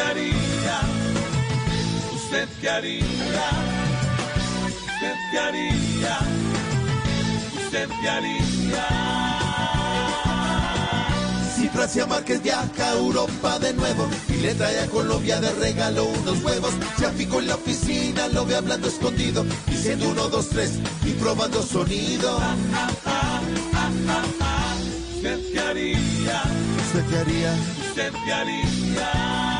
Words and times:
haría? 0.00 0.80
¿Usted 2.14 2.48
qué 2.60 2.70
haría? 2.70 3.04
¿Usted 4.64 5.14
qué 5.30 5.38
haría? 5.38 6.18
¿Usted 7.64 7.88
qué 8.00 8.08
haría? 8.08 8.86
Si 11.56 11.68
Francia 11.68 12.06
Márquez 12.06 12.42
viaja 12.42 12.68
a 12.78 12.92
Europa 12.92 13.58
de 13.58 13.72
nuevo 13.74 14.08
y 14.28 14.34
le 14.34 14.54
trae 14.54 14.80
a 14.80 14.86
Colombia 14.86 15.40
de 15.40 15.52
regalo 15.52 16.04
unos 16.04 16.42
huevos, 16.42 16.74
se 16.98 17.06
aficó 17.06 17.40
en 17.40 17.48
la 17.48 17.54
oficina, 17.54 18.28
lo 18.28 18.44
ve 18.44 18.56
hablando 18.56 18.88
escondido, 18.88 19.46
diciendo 19.66 20.08
uno, 20.10 20.28
dos, 20.28 20.50
tres 20.50 20.72
y 21.04 21.12
probando 21.12 21.62
sonido. 21.62 22.38
¿Usted 25.16 25.40
qué 25.52 25.60
haría? 25.60 26.42
¿Usted 26.86 27.04
qué 27.08 27.18
haría? 27.18 27.54
¿Usted 27.88 28.12
qué 28.24 28.32
haría? 28.32 29.55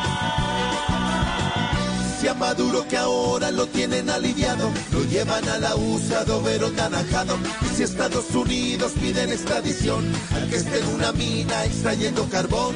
Maduro 2.35 2.87
que 2.89 2.97
ahora 2.97 3.51
lo 3.51 3.67
tienen 3.67 4.11
aliviado, 4.11 4.71
lo 4.93 5.05
llevan 5.05 5.49
a 5.49 5.59
la 5.59 5.77
USA 5.77 6.25
de 6.25 6.33
overo 6.33 6.71
naranjado. 6.71 7.37
Y 7.63 7.77
si 7.77 7.83
Estados 7.85 8.35
Unidos 8.35 8.93
piden 9.01 9.31
extradición, 9.31 10.05
al 10.35 10.49
que 10.49 10.57
esté 10.57 10.81
en 10.81 10.89
una 10.89 11.13
mina 11.13 11.65
extrayendo 11.65 12.29
carbón. 12.29 12.75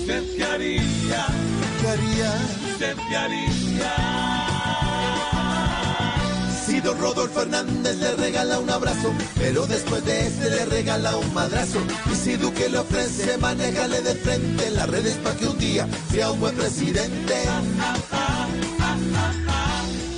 ¿Usted 0.00 0.24
qué 0.36 0.44
haría? 0.44 1.26
¿Qué 1.80 1.88
haría? 1.88 2.34
¿Usted 2.72 2.96
qué 3.08 3.16
haría? 3.16 4.29
Rodolfo 7.00 7.40
Fernández 7.40 7.96
le 7.96 8.14
regala 8.16 8.58
un 8.58 8.68
abrazo, 8.68 9.12
pero 9.36 9.66
después 9.66 10.04
de 10.04 10.26
este 10.26 10.50
le 10.50 10.66
regala 10.66 11.16
un 11.16 11.32
madrazo. 11.32 11.78
Y 12.12 12.14
si 12.14 12.36
Duque 12.36 12.68
le 12.68 12.78
ofrece, 12.78 13.38
manéjale 13.38 14.02
de 14.02 14.14
frente 14.14 14.66
en 14.66 14.76
las 14.76 14.88
redes 14.88 15.16
para 15.16 15.36
que 15.36 15.46
un 15.46 15.58
día 15.58 15.88
sea 16.10 16.30
un 16.30 16.40
buen 16.40 16.54
presidente. 16.54 17.34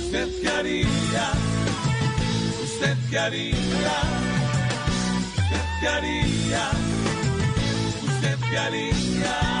¿Usted 0.03 0.27
qué 0.41 0.49
haría? 0.49 1.31
¿Usted 2.63 2.97
qué 3.09 3.19
haría? 3.19 3.55
¿Usted 5.37 5.65
qué 5.79 5.87
haría? 5.87 6.69
¿Usted 8.03 8.37
qué 8.49 8.57
haría? 8.57 9.52